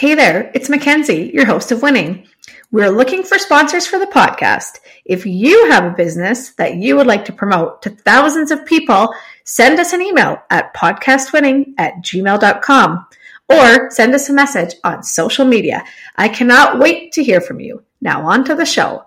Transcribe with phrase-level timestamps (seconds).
[0.00, 2.26] Hey there, it's Mackenzie, your host of Winning.
[2.70, 4.78] We're looking for sponsors for the podcast.
[5.04, 9.14] If you have a business that you would like to promote to thousands of people,
[9.44, 13.06] send us an email at podcastwinning at gmail.com
[13.50, 15.84] or send us a message on social media.
[16.16, 17.84] I cannot wait to hear from you.
[18.00, 19.04] Now, on to the show.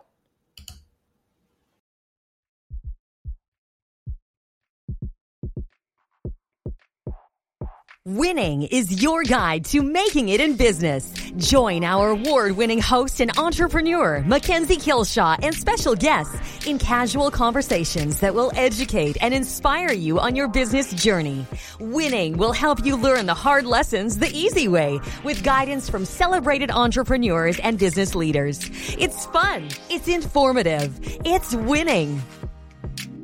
[8.05, 11.13] Winning is your guide to making it in business.
[11.37, 18.35] Join our award-winning host and entrepreneur, Mackenzie Kilshaw, and special guests in casual conversations that
[18.35, 21.47] will educate and inspire you on your business journey.
[21.79, 26.71] Winning will help you learn the hard lessons the easy way with guidance from celebrated
[26.71, 28.69] entrepreneurs and business leaders.
[28.99, 29.69] It's fun.
[29.89, 30.93] It's informative.
[31.23, 32.21] It's winning.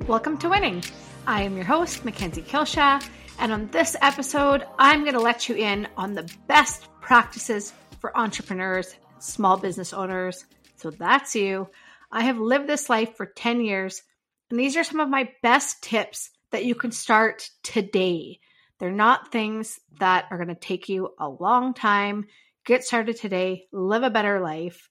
[0.07, 0.81] Welcome to Winning.
[1.27, 3.03] I am your host, Mackenzie Kilshaw
[3.39, 8.15] and on this episode, I'm going to let you in on the best practices for
[8.17, 10.45] entrepreneurs, small business owners.
[10.75, 11.69] So that's you.
[12.11, 14.01] I have lived this life for 10 years,
[14.49, 18.41] and these are some of my best tips that you can start today.
[18.77, 22.25] They're not things that are going to take you a long time.
[22.65, 24.89] Get started today, live a better life.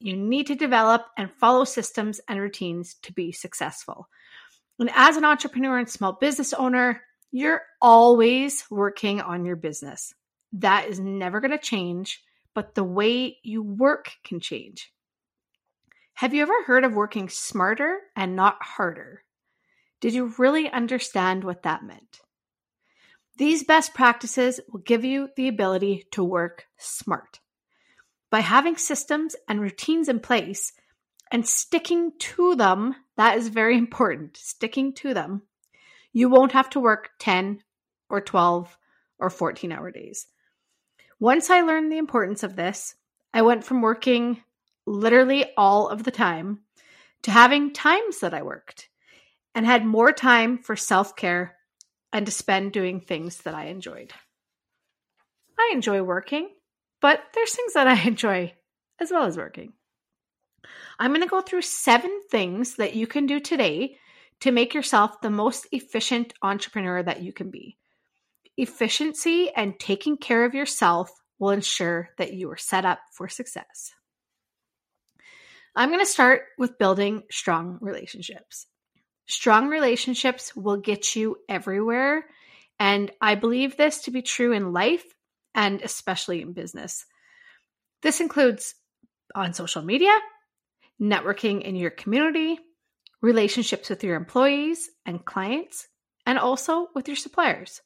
[0.00, 4.08] You need to develop and follow systems and routines to be successful.
[4.78, 10.14] And as an entrepreneur and small business owner, you're always working on your business.
[10.52, 12.22] That is never going to change,
[12.54, 14.92] but the way you work can change.
[16.14, 19.22] Have you ever heard of working smarter and not harder?
[20.00, 22.20] Did you really understand what that meant?
[23.36, 27.40] These best practices will give you the ability to work smart.
[28.30, 30.72] By having systems and routines in place
[31.30, 34.38] and sticking to them, that is very important.
[34.38, 35.42] Sticking to them
[36.16, 37.62] you won't have to work 10
[38.08, 38.78] or 12
[39.18, 40.26] or 14 hour days.
[41.20, 42.94] Once I learned the importance of this,
[43.34, 44.42] I went from working
[44.86, 46.60] literally all of the time
[47.24, 48.88] to having times that I worked
[49.54, 51.54] and had more time for self care
[52.14, 54.14] and to spend doing things that I enjoyed.
[55.58, 56.48] I enjoy working,
[57.02, 58.54] but there's things that I enjoy
[58.98, 59.74] as well as working.
[60.98, 63.98] I'm going to go through seven things that you can do today
[64.40, 67.76] to make yourself the most efficient entrepreneur that you can be.
[68.56, 73.92] Efficiency and taking care of yourself will ensure that you are set up for success.
[75.74, 78.66] I'm going to start with building strong relationships.
[79.26, 82.24] Strong relationships will get you everywhere.
[82.78, 85.04] And I believe this to be true in life
[85.54, 87.04] and especially in business.
[88.02, 88.74] This includes
[89.34, 90.16] on social media,
[91.00, 92.58] networking in your community,
[93.20, 95.88] relationships with your employees and clients,
[96.26, 97.80] and also with your suppliers.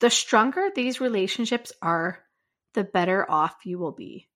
[0.00, 2.18] The stronger these relationships are,
[2.74, 4.28] the better off you will be.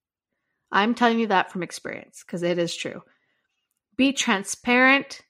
[0.70, 3.02] I'm telling you that from experience because it is true.
[3.96, 5.22] Be transparent,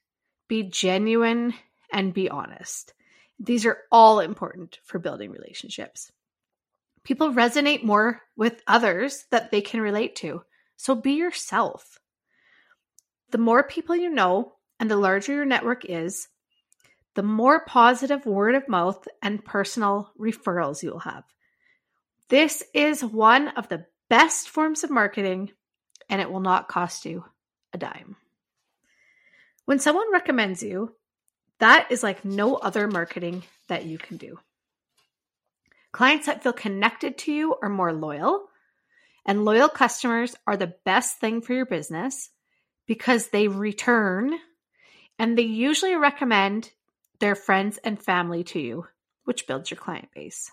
[0.49, 1.55] be genuine,
[1.93, 2.94] and be honest.
[3.38, 6.10] These are all important for building relationships.
[7.05, 10.43] People resonate more with others that they can relate to.
[10.76, 12.00] So be yourself.
[13.31, 16.28] The more people you know, and the larger your network is,
[17.14, 21.25] the more positive word of mouth and personal referrals you'll have.
[22.28, 25.50] This is one of the best forms of marketing,
[26.09, 27.25] and it will not cost you
[27.72, 28.16] a dime.
[29.64, 30.94] When someone recommends you,
[31.58, 34.38] that is like no other marketing that you can do.
[35.93, 38.47] Clients that feel connected to you are more loyal,
[39.25, 42.31] and loyal customers are the best thing for your business
[42.87, 44.38] because they return
[45.19, 46.71] and they usually recommend
[47.21, 48.87] their friends and family to you,
[49.25, 50.50] which builds your client base.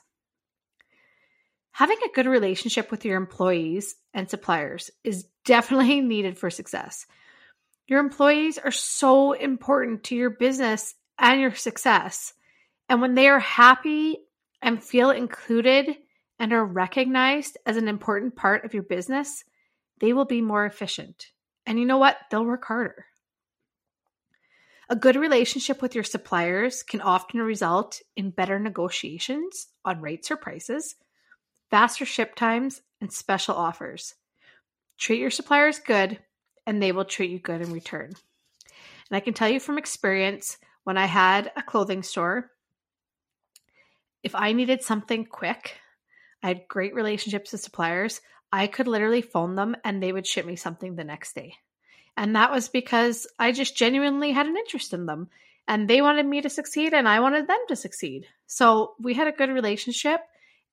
[1.71, 7.05] Having a good relationship with your employees and suppliers is definitely needed for success.
[7.87, 12.33] Your employees are so important to your business and your success.
[12.87, 14.17] And when they are happy
[14.61, 15.97] and feel included
[16.39, 19.43] and are recognized as an important part of your business,
[19.99, 21.27] they will be more efficient.
[21.65, 22.17] And you know what?
[22.29, 23.05] They'll work harder.
[24.93, 30.35] A good relationship with your suppliers can often result in better negotiations on rates or
[30.35, 30.93] prices,
[31.71, 34.13] faster ship times, and special offers.
[34.99, 36.19] Treat your suppliers good,
[36.67, 38.13] and they will treat you good in return.
[39.09, 42.51] And I can tell you from experience when I had a clothing store,
[44.21, 45.75] if I needed something quick,
[46.43, 48.21] I had great relationships with suppliers.
[48.51, 51.55] I could literally phone them and they would ship me something the next day.
[52.15, 55.29] And that was because I just genuinely had an interest in them.
[55.67, 58.27] And they wanted me to succeed, and I wanted them to succeed.
[58.47, 60.19] So we had a good relationship,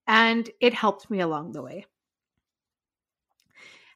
[0.06, 1.86] and it helped me along the way.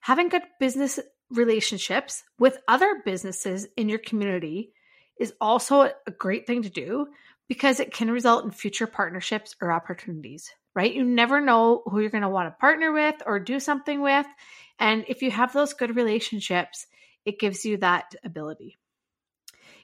[0.01, 1.01] Having good business
[1.31, 4.73] relationships with other businesses in your community
[5.19, 7.09] is also a great thing to do
[7.49, 10.95] because it can result in future partnerships or opportunities, right?
[10.95, 14.27] You never know who you're going to want to partner with or do something with.
[14.79, 16.87] And if you have those good relationships,
[17.25, 18.77] it gives you that ability.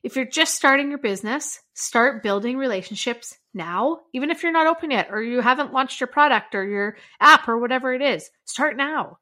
[0.03, 4.91] If you're just starting your business, start building relationships now, even if you're not open
[4.91, 8.31] yet or you haven't launched your product or your app or whatever it is.
[8.45, 9.19] Start now.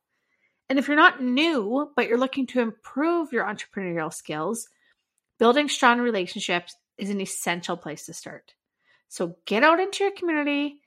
[0.69, 4.69] And if you're not new, but you're looking to improve your entrepreneurial skills,
[5.39, 8.53] building strong relationships is an essential place to start.
[9.09, 10.81] So get out into your community,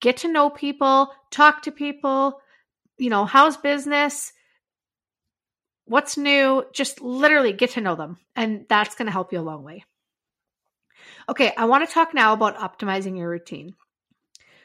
[0.00, 2.40] get to know people, talk to people,
[2.98, 4.32] you know, how's business?
[5.88, 6.64] What's new?
[6.72, 8.18] Just literally get to know them.
[8.36, 9.84] And that's going to help you a long way.
[11.28, 13.74] Okay, I want to talk now about optimizing your routine.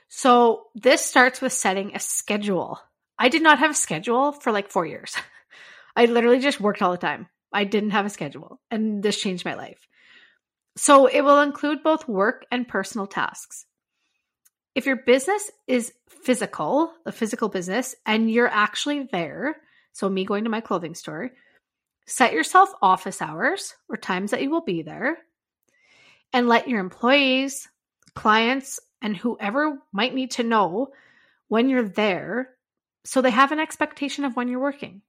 [0.10, 2.80] So, this starts with setting a schedule.
[3.18, 5.16] I did not have a schedule for like four years.
[5.96, 7.28] I literally just worked all the time.
[7.52, 9.88] I didn't have a schedule, and this changed my life.
[10.76, 13.66] So, it will include both work and personal tasks.
[14.76, 19.56] If your business is physical, a physical business, and you're actually there,
[19.94, 21.32] so me going to my clothing store,
[22.06, 25.18] set yourself office hours or times that you will be there
[26.34, 27.70] and let your employees,
[28.16, 30.90] clients, and whoever might need to know
[31.48, 32.50] when you're there
[33.06, 35.02] so they have an expectation of when you're working.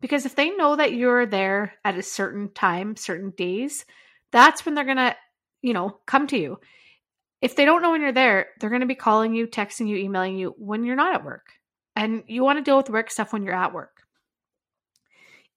[0.00, 3.84] Because if they know that you're there at a certain time, certain days,
[4.32, 5.16] that's when they're going to,
[5.62, 6.60] you know, come to you.
[7.40, 9.96] If they don't know when you're there, they're going to be calling you, texting you,
[9.96, 11.46] emailing you when you're not at work.
[11.94, 14.02] And you want to deal with work stuff when you're at work.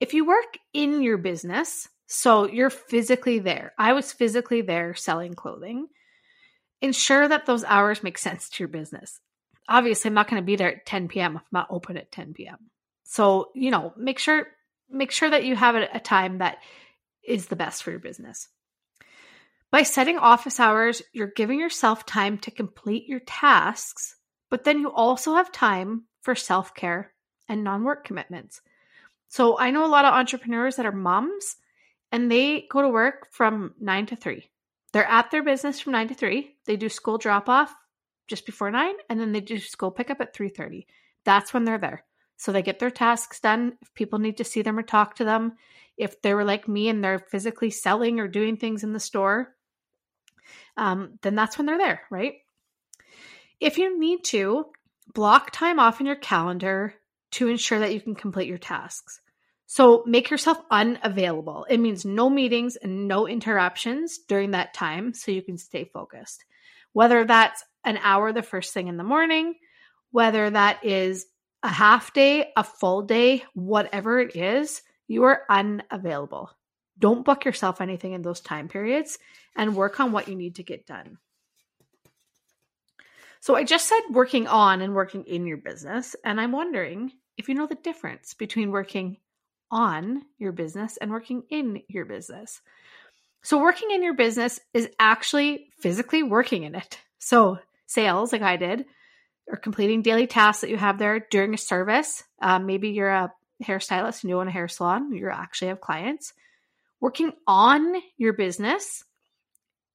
[0.01, 3.71] If you work in your business, so you're physically there.
[3.77, 5.87] I was physically there selling clothing.
[6.81, 9.19] Ensure that those hours make sense to your business.
[9.69, 11.35] Obviously, I'm not going to be there at 10 p.m.
[11.35, 12.57] if I'm not open at 10 p.m.
[13.03, 14.47] So, you know, make sure
[14.89, 16.57] make sure that you have a, time that
[17.25, 18.49] is the best for your business.
[19.69, 24.15] By setting office hours, you're giving yourself time to complete your tasks,
[24.49, 27.13] but then you also have time for self care
[27.47, 28.61] and non work commitments.
[29.31, 31.55] So I know a lot of entrepreneurs that are moms
[32.11, 34.43] and they go to work from 9 to 3.
[34.91, 36.53] They're at their business from 9 to 3.
[36.65, 37.73] They do school drop off
[38.27, 40.85] just before 9 and then they do school pickup at 3:30.
[41.23, 42.03] That's when they're there.
[42.35, 43.77] So they get their tasks done.
[43.81, 45.53] If people need to see them or talk to them,
[45.95, 49.55] if they were like me and they're physically selling or doing things in the store,
[50.75, 52.33] um, then that's when they're there, right?
[53.61, 54.65] If you need to,
[55.13, 56.95] block time off in your calendar
[57.31, 59.21] to ensure that you can complete your tasks.
[59.65, 61.65] So make yourself unavailable.
[61.69, 66.43] It means no meetings and no interruptions during that time so you can stay focused.
[66.93, 69.55] Whether that's an hour the first thing in the morning,
[70.11, 71.25] whether that is
[71.63, 76.49] a half day, a full day, whatever it is, you are unavailable.
[76.99, 79.17] Don't book yourself anything in those time periods
[79.55, 81.17] and work on what you need to get done.
[83.39, 87.49] So I just said working on and working in your business, and I'm wondering if
[87.49, 89.17] you know the difference between working
[89.71, 92.61] on your business and working in your business.
[93.41, 96.99] So, working in your business is actually physically working in it.
[97.17, 97.57] So,
[97.87, 98.85] sales, like I did,
[99.47, 102.23] or completing daily tasks that you have there during a service.
[102.39, 106.33] Um, maybe you're a hairstylist and you own a hair salon, you actually have clients.
[106.99, 109.03] Working on your business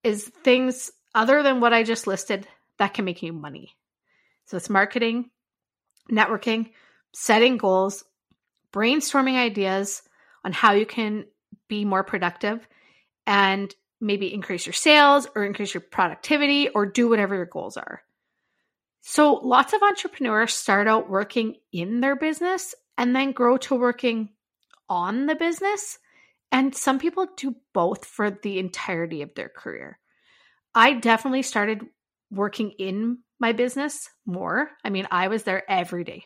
[0.02, 3.76] is things other than what I just listed that can make you money.
[4.46, 5.30] So, it's marketing,
[6.10, 6.70] networking,
[7.18, 8.04] setting goals,
[8.74, 10.02] brainstorming ideas
[10.44, 11.24] on how you can
[11.66, 12.68] be more productive
[13.26, 18.02] and maybe increase your sales or increase your productivity or do whatever your goals are.
[19.00, 24.28] So, lots of entrepreneurs start out working in their business and then grow to working
[24.86, 25.98] on the business.
[26.52, 29.98] And some people do both for the entirety of their career.
[30.74, 31.80] I definitely started
[32.30, 34.68] working in my business more.
[34.84, 36.24] I mean, I was there every day.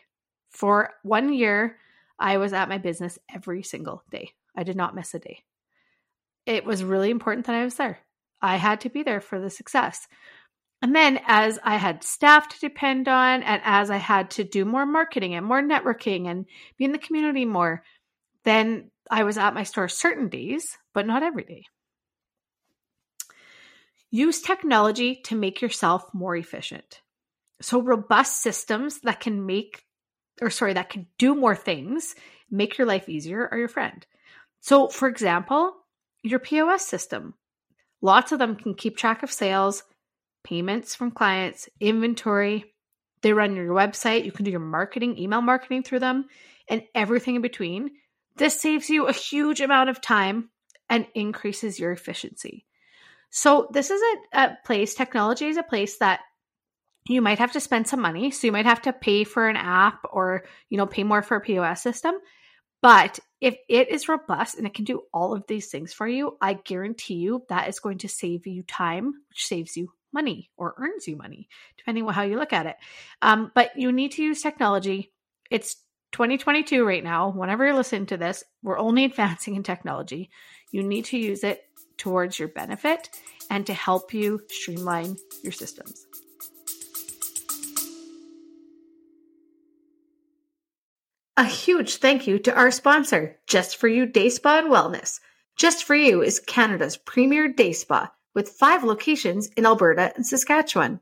[0.51, 1.77] For one year,
[2.19, 4.31] I was at my business every single day.
[4.55, 5.43] I did not miss a day.
[6.45, 7.99] It was really important that I was there.
[8.41, 10.07] I had to be there for the success.
[10.81, 14.65] And then, as I had staff to depend on, and as I had to do
[14.65, 16.45] more marketing and more networking and
[16.77, 17.83] be in the community more,
[18.43, 21.65] then I was at my store certain days, but not every day.
[24.09, 27.01] Use technology to make yourself more efficient.
[27.61, 29.83] So, robust systems that can make
[30.39, 32.15] or sorry, that can do more things,
[32.49, 34.05] make your life easier, are your friend.
[34.59, 35.73] So, for example,
[36.23, 37.33] your POS system.
[38.01, 39.83] Lots of them can keep track of sales,
[40.43, 42.73] payments from clients, inventory.
[43.21, 44.25] They run your website.
[44.25, 46.25] You can do your marketing, email marketing through them.
[46.69, 47.89] and everything in between,
[48.37, 50.49] this saves you a huge amount of time
[50.89, 52.65] and increases your efficiency.
[53.29, 56.21] So, this is a, a place, technology is a place that
[57.07, 58.31] you might have to spend some money.
[58.31, 61.37] So, you might have to pay for an app or, you know, pay more for
[61.37, 62.15] a POS system.
[62.81, 66.37] But if it is robust and it can do all of these things for you,
[66.41, 70.75] I guarantee you that is going to save you time, which saves you money or
[70.77, 72.75] earns you money, depending on how you look at it.
[73.21, 75.11] Um, but you need to use technology.
[75.49, 75.75] It's
[76.13, 77.31] 2022 right now.
[77.31, 80.29] Whenever you're listening to this, we're only advancing in technology.
[80.71, 81.63] You need to use it
[81.97, 83.09] towards your benefit
[83.49, 86.05] and to help you streamline your systems.
[91.37, 95.21] A huge thank you to our sponsor, Just For You Day Spa and Wellness.
[95.55, 100.99] Just For You is Canada's premier day spa with five locations in Alberta and Saskatchewan.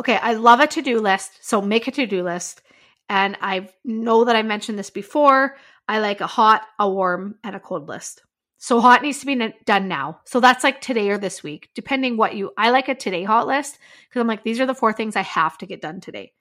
[0.00, 1.46] Okay, I love a to do list.
[1.46, 2.62] So make a to do list.
[3.10, 5.58] And I know that I mentioned this before.
[5.86, 8.22] I like a hot, a warm, and a cold list.
[8.56, 10.20] So hot needs to be done now.
[10.24, 12.50] So that's like today or this week, depending what you.
[12.56, 13.78] I like a today hot list
[14.08, 16.32] because I'm like these are the four things I have to get done today.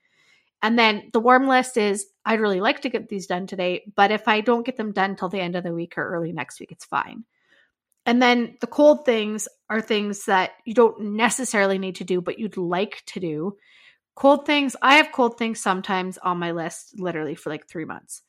[0.62, 4.12] And then the warm list is I'd really like to get these done today, but
[4.12, 6.62] if I don't get them done till the end of the week or early next
[6.62, 7.26] week, it's fine.
[8.10, 12.40] And then the cold things are things that you don't necessarily need to do, but
[12.40, 13.56] you'd like to do.
[14.16, 18.24] Cold things, I have cold things sometimes on my list literally for like three months.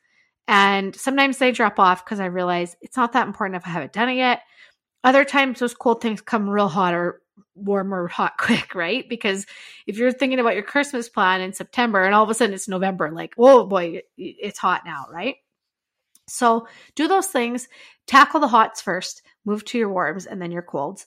[0.47, 3.95] And sometimes they drop off because I realize it's not that important if I haven't
[3.95, 4.43] done it yet.
[5.03, 7.23] Other times those cold things come real hot or
[7.55, 9.09] warm or hot quick, right?
[9.09, 9.47] Because
[9.87, 12.69] if you're thinking about your Christmas plan in September and all of a sudden it's
[12.69, 15.37] November, like, oh boy, it's hot now, right?
[16.31, 17.69] So do those things,
[18.07, 21.07] tackle the hots first, move to your warms and then your colds.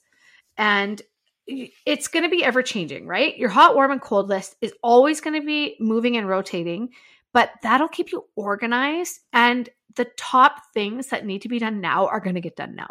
[0.56, 1.00] And
[1.46, 3.36] it's going to be ever changing, right?
[3.36, 6.90] Your hot, warm, and cold list is always going to be moving and rotating,
[7.32, 9.20] but that'll keep you organized.
[9.32, 12.74] And the top things that need to be done now are going to get done
[12.74, 12.88] now.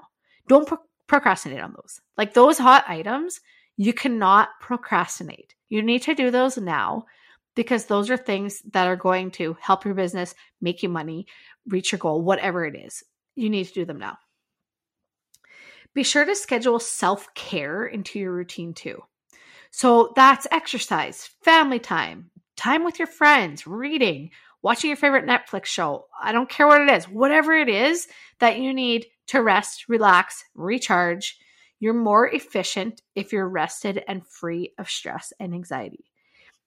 [0.47, 1.99] Don't pro- procrastinate on those.
[2.17, 3.41] Like those hot items,
[3.77, 5.55] you cannot procrastinate.
[5.69, 7.05] You need to do those now
[7.55, 11.27] because those are things that are going to help your business, make you money,
[11.67, 13.03] reach your goal, whatever it is.
[13.36, 14.17] You need to do them now.
[15.93, 19.03] Be sure to schedule self care into your routine too.
[19.72, 26.05] So that's exercise, family time, time with your friends, reading, watching your favorite Netflix show.
[26.22, 28.08] I don't care what it is, whatever it is
[28.39, 31.38] that you need to rest, relax, recharge.
[31.79, 36.05] You're more efficient if you're rested and free of stress and anxiety.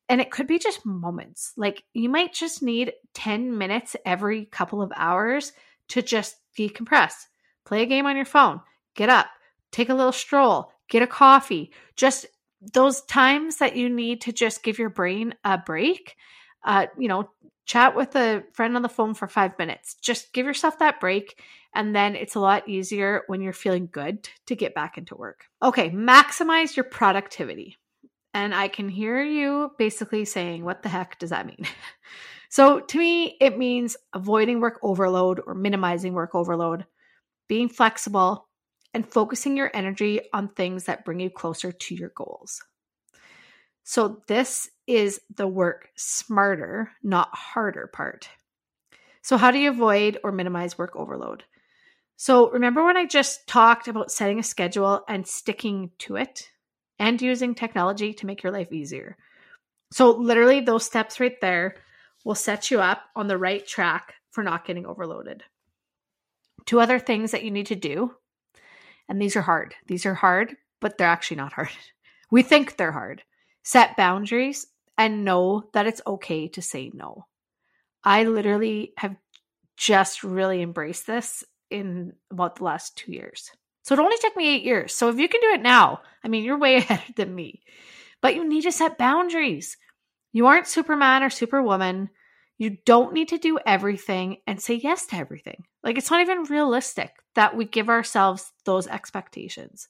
[0.08, 1.52] And it could be just moments.
[1.56, 5.52] Like you might just need 10 minutes every couple of hours
[5.88, 7.26] to just decompress.
[7.64, 8.60] Play a game on your phone,
[8.94, 9.26] get up,
[9.72, 11.72] take a little stroll, get a coffee.
[11.96, 12.26] Just
[12.72, 16.16] those times that you need to just give your brain a break.
[16.64, 17.28] Uh, you know,
[17.64, 19.94] chat with a friend on the phone for five minutes.
[20.00, 21.42] Just give yourself that break.
[21.74, 25.44] And then it's a lot easier when you're feeling good to get back into work.
[25.62, 27.76] Okay, maximize your productivity.
[28.36, 31.66] And I can hear you basically saying, What the heck does that mean?
[32.50, 36.84] so to me, it means avoiding work overload or minimizing work overload,
[37.48, 38.46] being flexible,
[38.92, 42.62] and focusing your energy on things that bring you closer to your goals.
[43.84, 48.28] So, this is the work smarter, not harder part.
[49.22, 51.44] So, how do you avoid or minimize work overload?
[52.18, 56.50] So, remember when I just talked about setting a schedule and sticking to it
[56.98, 59.16] and using technology to make your life easier?
[59.92, 61.76] So, literally, those steps right there
[62.24, 65.44] will set you up on the right track for not getting overloaded.
[66.64, 68.12] Two other things that you need to do
[69.08, 69.74] and these are hard.
[69.86, 71.70] These are hard, but they're actually not hard.
[72.28, 73.22] We think they're hard.
[73.62, 74.66] Set boundaries
[74.98, 77.26] and know that it's okay to say no.
[78.02, 79.14] I literally have
[79.76, 83.52] just really embraced this in about the last two years.
[83.86, 84.92] So it only took me eight years.
[84.92, 87.62] So if you can do it now, I mean, you're way ahead than me.
[88.20, 89.76] But you need to set boundaries.
[90.32, 92.10] You aren't Superman or Superwoman.
[92.58, 95.66] You don't need to do everything and say yes to everything.
[95.84, 99.86] Like, it's not even realistic that we give ourselves those expectations.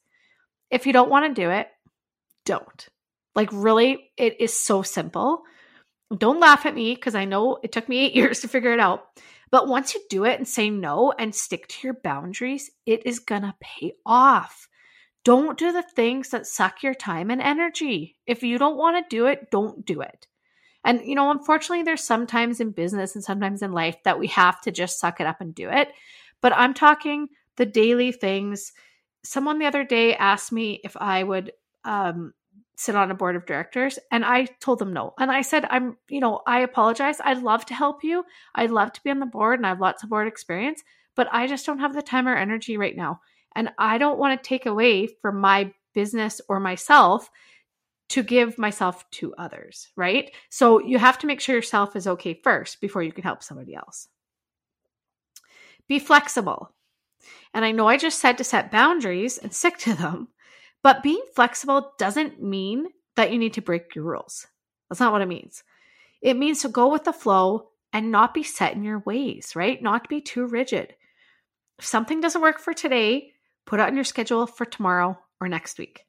[0.70, 1.68] If you don't want to do it,
[2.44, 2.88] don't.
[3.34, 5.42] Like, really, it is so simple.
[6.14, 8.80] Don't laugh at me because I know it took me eight years to figure it
[8.80, 9.06] out.
[9.50, 13.20] But once you do it and say no and stick to your boundaries, it is
[13.20, 14.68] going to pay off.
[15.24, 18.16] Don't do the things that suck your time and energy.
[18.26, 20.26] If you don't want to do it, don't do it.
[20.84, 24.60] And, you know, unfortunately, there's sometimes in business and sometimes in life that we have
[24.62, 25.88] to just suck it up and do it.
[26.40, 28.72] But I'm talking the daily things.
[29.24, 31.52] Someone the other day asked me if I would
[31.84, 32.34] um,
[32.76, 35.14] sit on a board of directors, and I told them no.
[35.18, 37.20] And I said, I'm, you know, I apologize.
[37.24, 38.24] I'd love to help you.
[38.54, 40.82] I'd love to be on the board, and I have lots of board experience,
[41.14, 43.20] but I just don't have the time or energy right now.
[43.54, 47.30] And I don't want to take away from my business or myself
[48.10, 50.30] to give myself to others, right?
[50.50, 53.74] So you have to make sure yourself is okay first before you can help somebody
[53.74, 54.08] else.
[55.88, 56.74] Be flexible.
[57.54, 60.28] And I know I just said to set boundaries and stick to them,
[60.86, 64.46] but being flexible doesn't mean that you need to break your rules.
[64.88, 65.64] That's not what it means.
[66.22, 69.82] It means to go with the flow and not be set in your ways, right?
[69.82, 70.94] Not be too rigid.
[71.80, 73.32] If something doesn't work for today,
[73.64, 76.04] put it on your schedule for tomorrow or next week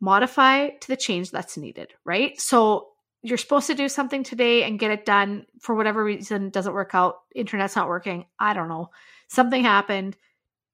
[0.00, 2.40] modify to the change that's needed, right?
[2.40, 2.90] So
[3.22, 6.90] you're supposed to do something today and get it done for whatever reason doesn't work
[6.94, 8.90] out, internet's not working, I don't know.
[9.26, 10.16] Something happened.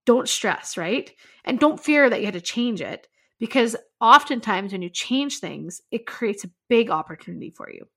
[0.04, 1.10] Don't stress, right?
[1.46, 3.08] And don't fear that you had to change it
[3.42, 7.88] because oftentimes when you change things, it creates a big opportunity for you.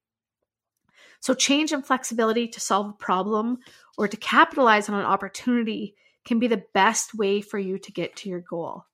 [1.20, 3.60] So, change and flexibility to solve a problem
[3.96, 5.94] or to capitalize on an opportunity
[6.26, 8.86] can be the best way for you to get to your goal.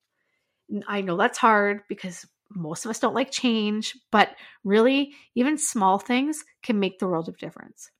[0.89, 5.99] I know that's hard because most of us don't like change, but really, even small
[5.99, 7.91] things can make the world of difference.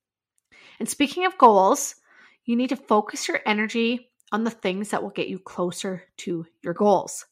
[0.77, 1.95] And speaking of goals,
[2.43, 6.45] you need to focus your energy on the things that will get you closer to
[6.61, 7.25] your goals.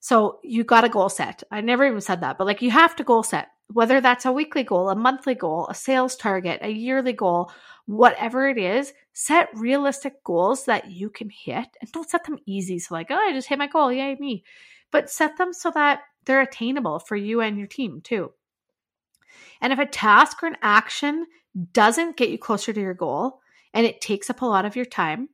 [0.00, 1.42] So you got a goal set.
[1.50, 4.32] I never even said that, but like you have to goal set, whether that's a
[4.32, 7.52] weekly goal, a monthly goal, a sales target, a yearly goal,
[7.84, 12.78] whatever it is, set realistic goals that you can hit and don't set them easy.
[12.78, 13.92] So, like, oh, I just hit my goal.
[13.92, 14.42] Yay, me.
[14.90, 18.32] But set them so that they're attainable for you and your team too.
[19.60, 21.26] And if a task or an action
[21.72, 23.40] doesn't get you closer to your goal
[23.74, 25.28] and it takes up a lot of your time,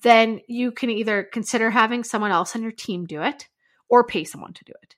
[0.00, 3.48] then you can either consider having someone else on your team do it
[3.94, 4.96] or pay someone to do it.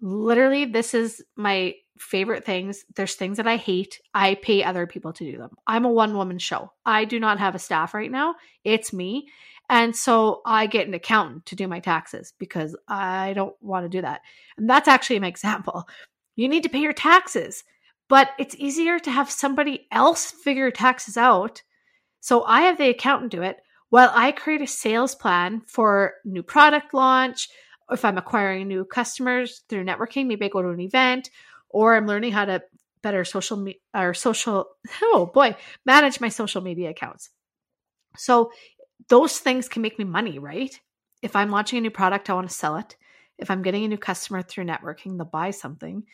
[0.00, 2.84] Literally, this is my favorite things.
[2.96, 4.00] There's things that I hate.
[4.12, 5.50] I pay other people to do them.
[5.68, 6.72] I'm a one woman show.
[6.84, 8.34] I do not have a staff right now.
[8.64, 9.28] It's me.
[9.70, 13.88] And so I get an accountant to do my taxes because I don't want to
[13.88, 14.22] do that.
[14.56, 15.88] And that's actually my example.
[16.34, 17.62] You need to pay your taxes,
[18.08, 21.62] but it's easier to have somebody else figure taxes out.
[22.18, 23.58] So I have the accountant do it
[23.90, 27.48] while I create a sales plan for new product launch.
[27.90, 31.30] If I'm acquiring new customers through networking, maybe I go to an event
[31.68, 32.62] or I'm learning how to
[33.04, 34.66] better social me- or social
[35.02, 37.30] oh boy manage my social media accounts.
[38.16, 38.50] So
[39.08, 40.80] those things can make me money right?
[41.22, 42.96] If i'm launching a new product i want to sell it.
[43.38, 46.04] If i'm getting a new customer through networking they'll buy something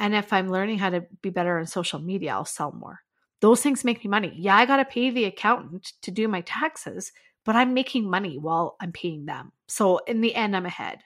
[0.00, 3.00] and if i'm learning how to be better on social media i'll sell more.
[3.40, 4.32] Those things make me money.
[4.36, 7.12] Yeah i got to pay the accountant to do my taxes
[7.44, 9.52] but i'm making money while i'm paying them.
[9.68, 10.98] So in the end i'm ahead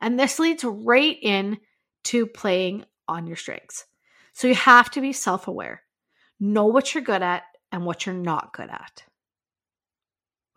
[0.00, 1.58] and this leads right in
[2.04, 3.86] to playing on your strengths.
[4.32, 5.82] So you have to be self aware,
[6.38, 9.04] know what you're good at and what you're not good at.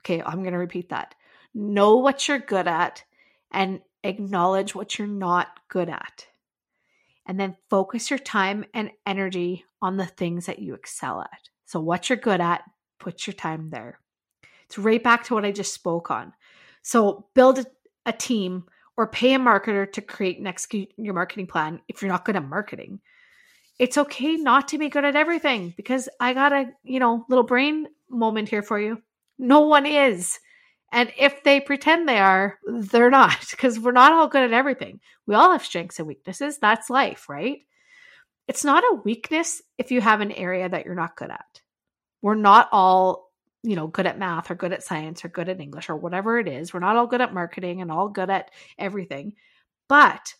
[0.02, 1.16] Okay, I'm going to repeat that.
[1.54, 3.04] Know what you're good at
[3.52, 6.28] and acknowledge what you're not good at.
[7.28, 11.50] And then focus your time and energy on the things that you excel at.
[11.66, 12.64] So, what you're good at,
[13.00, 14.00] put your time there.
[14.66, 16.34] It's right back to what I just spoke on.
[16.82, 17.66] So, build a,
[18.06, 18.66] a team
[18.98, 22.36] or pay a marketer to create and execute your marketing plan if you're not good
[22.36, 23.00] at marketing.
[23.80, 27.44] It's okay not to be good at everything because I got a, you know, little
[27.44, 29.02] brain moment here for you.
[29.40, 30.40] No one is.
[30.92, 35.00] And if they pretend they are, they're not because we're not all good at everything.
[35.26, 36.58] We all have strengths and weaknesses.
[36.60, 37.60] That's life, right?
[38.48, 41.62] It's not a weakness if you have an area that you're not good at.
[42.22, 43.31] We're not all
[43.64, 46.40] you know, good at math or good at science or good at English or whatever
[46.40, 46.74] it is.
[46.74, 49.34] We're not all good at marketing and all good at everything.
[49.88, 50.34] But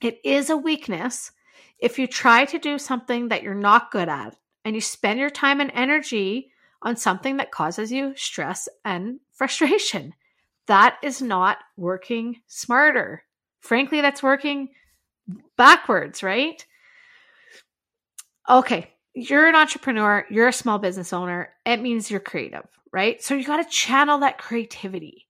[0.00, 1.32] it is a weakness
[1.78, 5.30] if you try to do something that you're not good at and you spend your
[5.30, 6.50] time and energy
[6.82, 10.14] on something that causes you stress and frustration.
[10.66, 13.24] That is not working smarter.
[13.60, 14.68] Frankly, that's working
[15.56, 16.64] backwards, right?
[18.48, 23.22] Okay, you're an entrepreneur, you're a small business owner, it means you're creative, right?
[23.22, 25.26] So you got to channel that creativity.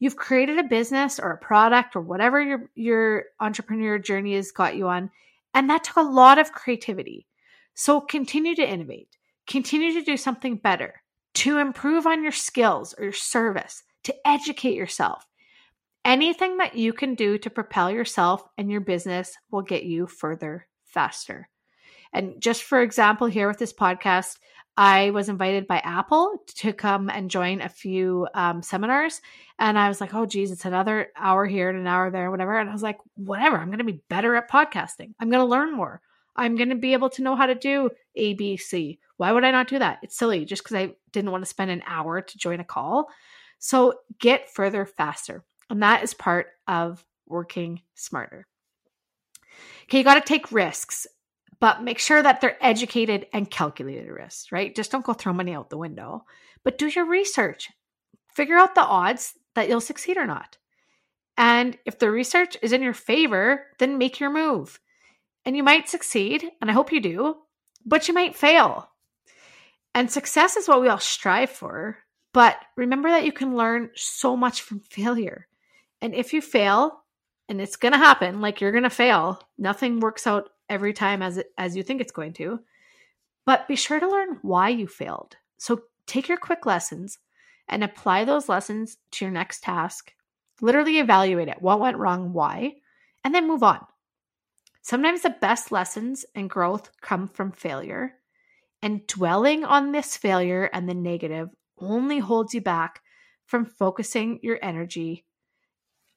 [0.00, 4.76] You've created a business or a product or whatever your your entrepreneur journey has got
[4.76, 5.10] you on,
[5.54, 7.26] and that took a lot of creativity.
[7.74, 9.16] So continue to innovate.
[9.48, 11.02] Continue to do something better,
[11.34, 15.24] to improve on your skills or your service, to educate yourself.
[16.04, 20.66] anything that you can do to propel yourself and your business will get you further
[20.84, 21.48] faster.
[22.12, 24.38] And just for example, here with this podcast,
[24.76, 29.20] I was invited by Apple to come and join a few um, seminars.
[29.58, 32.56] And I was like, oh, geez, it's another hour here and an hour there, whatever.
[32.56, 35.14] And I was like, whatever, I'm going to be better at podcasting.
[35.18, 36.00] I'm going to learn more.
[36.36, 39.00] I'm going to be able to know how to do A, B, C.
[39.16, 39.98] Why would I not do that?
[40.04, 43.08] It's silly just because I didn't want to spend an hour to join a call.
[43.58, 45.42] So get further faster.
[45.68, 48.46] And that is part of working smarter.
[49.84, 51.08] Okay, you got to take risks,
[51.60, 54.74] but make sure that they're educated and calculated risks, right?
[54.74, 56.24] Just don't go throw money out the window,
[56.64, 57.70] but do your research.
[58.32, 60.56] Figure out the odds that you'll succeed or not.
[61.36, 64.80] And if the research is in your favor, then make your move.
[65.44, 67.36] And you might succeed, and I hope you do,
[67.84, 68.90] but you might fail.
[69.94, 71.98] And success is what we all strive for.
[72.34, 75.48] But remember that you can learn so much from failure.
[76.00, 77.02] And if you fail,
[77.48, 81.22] and it's going to happen, like you're going to fail, nothing works out every time
[81.22, 82.60] as as you think it's going to.
[83.44, 85.36] But be sure to learn why you failed.
[85.56, 87.18] So take your quick lessons
[87.68, 90.12] and apply those lessons to your next task.
[90.60, 91.62] Literally evaluate it.
[91.62, 92.32] What went wrong?
[92.32, 92.74] Why?
[93.24, 93.84] And then move on.
[94.82, 98.14] Sometimes the best lessons and growth come from failure.
[98.82, 103.02] And dwelling on this failure and the negative only holds you back
[103.46, 105.24] from focusing your energy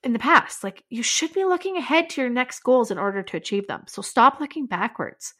[0.03, 0.63] in the past.
[0.63, 3.83] Like you should be looking ahead to your next goals in order to achieve them.
[3.87, 5.33] So stop looking backwards.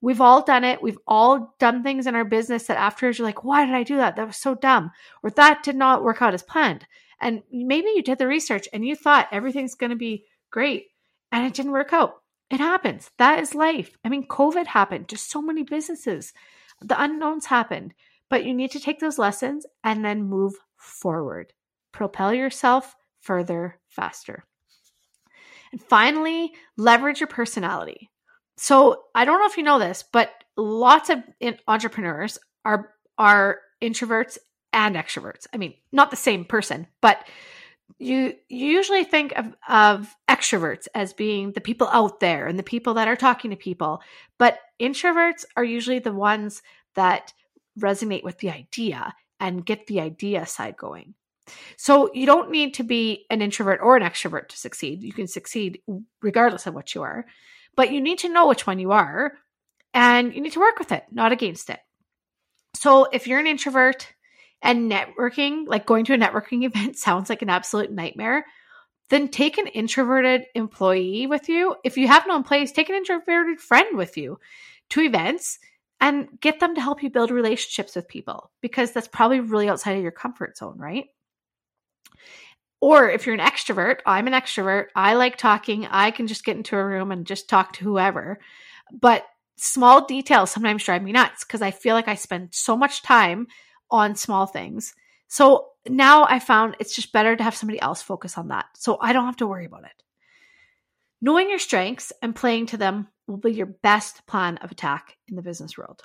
[0.00, 0.82] We've all done it.
[0.82, 3.96] We've all done things in our business that afterwards you're like, why did I do
[3.96, 4.16] that?
[4.16, 4.90] That was so dumb.
[5.22, 6.86] Or that did not work out as planned.
[7.20, 10.88] And maybe you did the research and you thought everything's going to be great
[11.32, 12.22] and it didn't work out.
[12.50, 13.10] It happens.
[13.18, 13.96] That is life.
[14.04, 16.32] I mean, COVID happened to so many businesses.
[16.80, 17.94] The unknowns happened,
[18.28, 21.52] but you need to take those lessons and then move forward.
[21.90, 24.44] Propel yourself further, faster.
[25.72, 28.10] And finally, leverage your personality.
[28.56, 31.18] So I don't know if you know this, but lots of
[31.66, 34.38] entrepreneurs are are introverts
[34.72, 35.46] and extroverts.
[35.52, 37.26] I mean, not the same person, but
[37.98, 42.62] you, you usually think of, of extroverts as being the people out there and the
[42.62, 44.02] people that are talking to people,
[44.38, 46.62] but introverts are usually the ones
[46.94, 47.32] that
[47.78, 51.14] resonate with the idea and get the idea side going.
[51.76, 55.02] So you don't need to be an introvert or an extrovert to succeed.
[55.02, 55.80] You can succeed
[56.22, 57.26] regardless of what you are,
[57.76, 59.32] but you need to know which one you are
[59.94, 61.80] and you need to work with it, not against it.
[62.74, 64.12] So if you're an introvert
[64.62, 68.44] and networking, like going to a networking event sounds like an absolute nightmare,
[69.08, 71.76] then take an introverted employee with you.
[71.84, 74.38] If you have no employees, take an introverted friend with you
[74.90, 75.58] to events
[76.00, 79.96] and get them to help you build relationships with people because that's probably really outside
[79.96, 81.06] of your comfort zone, right?
[82.80, 86.56] Or if you're an extrovert, I'm an extrovert, I like talking, I can just get
[86.56, 88.38] into a room and just talk to whoever.
[88.92, 89.24] But
[89.56, 93.46] small details sometimes drive me nuts because I feel like I spend so much time
[93.90, 94.94] on small things.
[95.28, 98.66] So now I found it's just better to have somebody else focus on that.
[98.74, 100.02] So I don't have to worry about it.
[101.20, 105.36] Knowing your strengths and playing to them will be your best plan of attack in
[105.36, 106.02] the business world.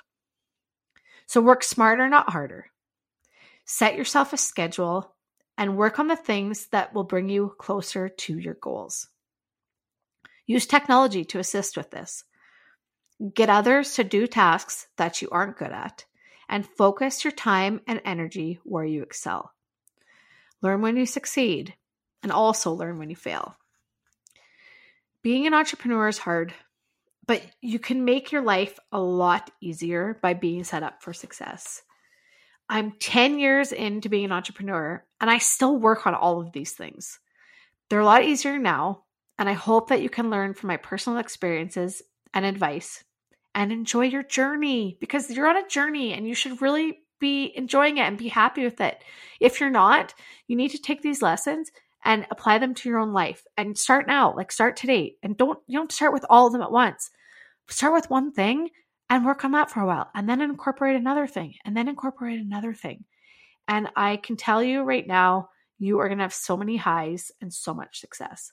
[1.26, 2.66] So work smarter, not harder.
[3.64, 5.14] Set yourself a schedule
[5.62, 9.06] and work on the things that will bring you closer to your goals.
[10.44, 12.24] Use technology to assist with this.
[13.32, 16.04] Get others to do tasks that you aren't good at
[16.48, 19.52] and focus your time and energy where you excel.
[20.62, 21.76] Learn when you succeed
[22.24, 23.54] and also learn when you fail.
[25.22, 26.52] Being an entrepreneur is hard,
[27.24, 31.82] but you can make your life a lot easier by being set up for success.
[32.72, 36.72] I'm 10 years into being an entrepreneur and I still work on all of these
[36.72, 37.18] things.
[37.90, 39.02] They're a lot easier now,
[39.38, 42.00] and I hope that you can learn from my personal experiences
[42.32, 43.04] and advice
[43.54, 47.98] and enjoy your journey because you're on a journey and you should really be enjoying
[47.98, 49.04] it and be happy with it.
[49.38, 50.14] If you're not,
[50.46, 51.70] you need to take these lessons
[52.06, 55.16] and apply them to your own life and start now, like start today.
[55.22, 57.10] And don't you don't start with all of them at once.
[57.68, 58.70] Start with one thing
[59.12, 62.40] and work on that for a while and then incorporate another thing and then incorporate
[62.40, 63.04] another thing.
[63.68, 67.30] And I can tell you right now, you are going to have so many highs
[67.42, 68.52] and so much success.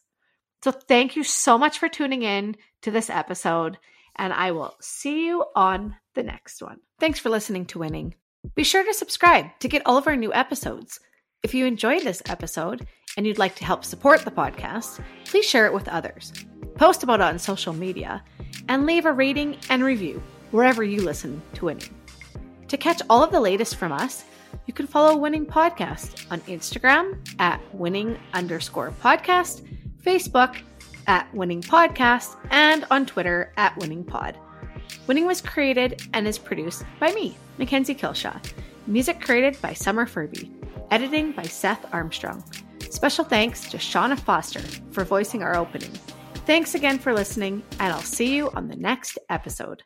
[0.61, 3.77] So thank you so much for tuning in to this episode
[4.17, 6.79] and I will see you on the next one.
[6.99, 8.15] Thanks for listening to Winning.
[8.53, 10.99] Be sure to subscribe to get all of our new episodes.
[11.41, 15.67] If you enjoyed this episode and you'd like to help support the podcast, please share
[15.67, 16.33] it with others,
[16.75, 18.25] post about it on social media,
[18.67, 21.89] and leave a rating and review wherever you listen to Winning.
[22.67, 24.23] To catch all of the latest from us,
[24.65, 29.61] You can follow Winning Podcast on Instagram at winning underscore podcast,
[30.03, 30.57] Facebook
[31.07, 34.37] at winning podcast, and on Twitter at winning pod.
[35.07, 38.39] Winning was created and is produced by me, Mackenzie Kilshaw.
[38.87, 40.51] Music created by Summer Furby.
[40.91, 42.43] Editing by Seth Armstrong.
[42.89, 45.91] Special thanks to Shauna Foster for voicing our opening.
[46.45, 49.83] Thanks again for listening, and I'll see you on the next episode.